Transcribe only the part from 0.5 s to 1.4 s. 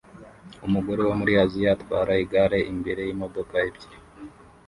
Umugore wo muri